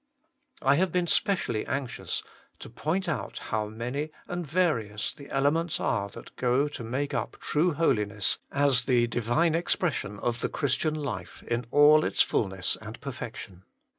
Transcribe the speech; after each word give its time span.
I 0.63 0.77
have 0.77 0.91
been 0.91 1.05
specially 1.05 1.63
anxious 1.67 2.23
to 2.57 2.71
point 2.71 3.07
out 3.07 3.37
how 3.37 3.67
many 3.67 4.09
and 4.27 4.43
various 4.47 5.13
the 5.13 5.29
elements 5.29 5.79
are 5.79 6.09
that 6.09 6.35
go 6.37 6.67
to 6.69 6.83
make 6.83 7.13
up 7.13 7.37
true 7.39 7.73
holiness 7.73 8.39
as 8.51 8.85
the 8.85 9.05
Divine 9.05 9.53
expression 9.53 10.17
of 10.17 10.39
the 10.39 10.49
Christian 10.49 10.95
life 10.95 11.43
in 11.43 11.67
all 11.69 12.03
its 12.03 12.23
fulness 12.23 12.75
and 12.81 12.99
perfection. 12.99 13.63